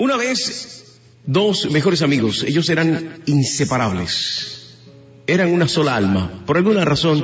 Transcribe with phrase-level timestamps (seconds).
[0.00, 4.78] Una vez, dos mejores amigos, ellos eran inseparables.
[5.26, 6.42] Eran una sola alma.
[6.46, 7.22] Por alguna razón,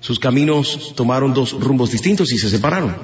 [0.00, 2.96] sus caminos tomaron dos rumbos distintos y se separaron.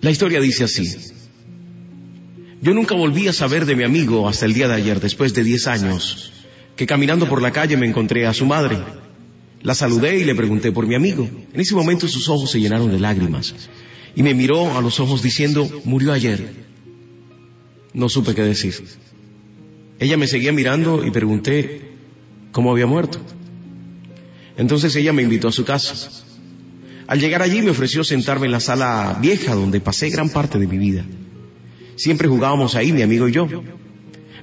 [0.00, 0.96] La historia dice así.
[2.62, 5.44] Yo nunca volví a saber de mi amigo hasta el día de ayer, después de
[5.44, 6.32] diez años,
[6.74, 8.78] que caminando por la calle me encontré a su madre.
[9.60, 11.28] La saludé y le pregunté por mi amigo.
[11.52, 13.54] En ese momento sus ojos se llenaron de lágrimas
[14.14, 16.52] y me miró a los ojos diciendo, murió ayer.
[17.92, 18.74] No supe qué decir.
[19.98, 21.92] Ella me seguía mirando y pregunté
[22.52, 23.20] cómo había muerto.
[24.56, 26.10] Entonces ella me invitó a su casa.
[27.06, 30.66] Al llegar allí me ofreció sentarme en la sala vieja donde pasé gran parte de
[30.66, 31.04] mi vida.
[31.96, 33.48] Siempre jugábamos ahí, mi amigo y yo.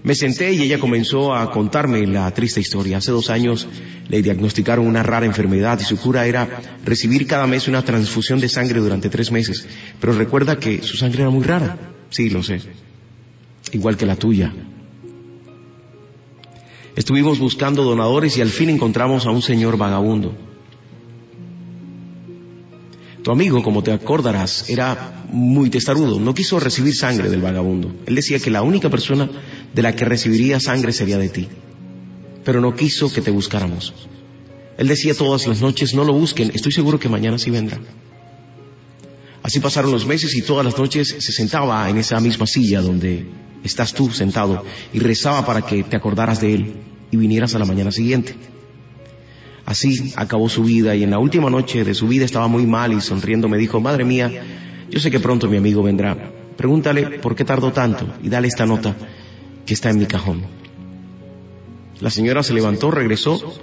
[0.05, 2.99] Me senté y ella comenzó a contarme la triste historia.
[2.99, 3.67] Hace dos años
[4.07, 8.47] le diagnosticaron una rara enfermedad y su cura era recibir cada mes una transfusión de
[8.47, 9.67] sangre durante tres meses.
[9.99, 11.79] Pero recuerda que su sangre era muy rara.
[12.11, 12.61] Sí, lo sé.
[13.71, 14.53] Igual que la tuya.
[16.95, 20.35] Estuvimos buscando donadores y al fin encontramos a un señor vagabundo.
[23.23, 27.91] Tu amigo, como te acordarás, era muy testarudo, no quiso recibir sangre del vagabundo.
[28.05, 29.27] Él decía que la única persona
[29.75, 31.49] de la que recibiría sangre sería de ti,
[32.45, 33.93] pero no quiso que te buscáramos.
[34.77, 37.79] Él decía todas las noches, no lo busquen, estoy seguro que mañana sí vendrá.
[39.43, 43.27] Así pasaron los meses y todas las noches se sentaba en esa misma silla donde
[43.63, 46.73] estás tú sentado y rezaba para que te acordaras de él
[47.11, 48.33] y vinieras a la mañana siguiente.
[49.65, 52.93] Así acabó su vida y en la última noche de su vida estaba muy mal
[52.93, 54.31] y sonriendo me dijo, Madre mía,
[54.89, 56.31] yo sé que pronto mi amigo vendrá.
[56.55, 58.95] Pregúntale por qué tardó tanto y dale esta nota
[59.65, 60.43] que está en mi cajón.
[61.99, 63.53] La señora se levantó, regresó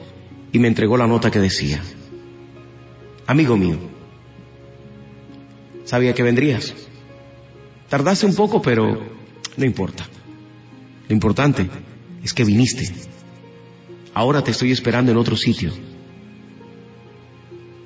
[0.52, 1.82] y me entregó la nota que decía,
[3.26, 3.78] Amigo mío,
[5.84, 6.74] sabía que vendrías.
[7.88, 9.00] Tardaste un poco, pero
[9.56, 10.06] no importa.
[11.08, 11.68] Lo importante
[12.22, 12.90] es que viniste.
[14.14, 15.72] Ahora te estoy esperando en otro sitio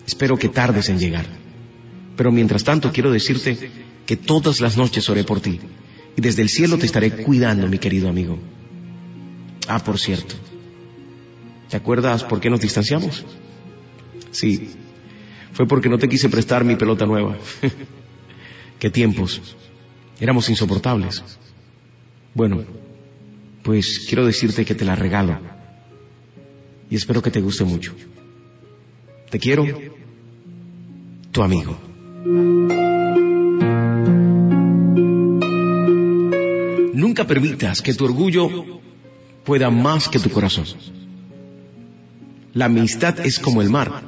[0.07, 1.27] Espero que tardes en llegar.
[2.17, 3.71] Pero mientras tanto quiero decirte
[4.07, 5.61] que todas las noches oré por ti
[6.17, 8.39] y desde el cielo te estaré cuidando, mi querido amigo.
[9.69, 10.35] Ah, por cierto.
[11.69, 13.25] ¿Te acuerdas por qué nos distanciamos?
[14.31, 14.71] Sí,
[15.53, 17.37] fue porque no te quise prestar mi pelota nueva.
[18.79, 19.57] qué tiempos.
[20.21, 21.23] Éramos insoportables.
[22.35, 22.65] Bueno,
[23.63, 25.41] pues quiero decirte que te la regalo
[26.89, 27.95] y espero que te guste mucho.
[29.31, 29.67] Te quiero,
[31.33, 31.77] tu amigo.
[37.17, 38.83] Nunca permitas que tu orgullo
[39.43, 40.67] pueda más que tu corazón.
[42.53, 44.03] La amistad es como el mar.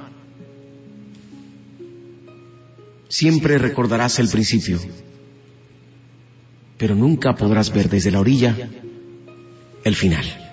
[3.09, 4.79] Siempre recordarás el principio,
[6.77, 8.69] pero nunca podrás ver desde la orilla
[9.85, 10.48] el final.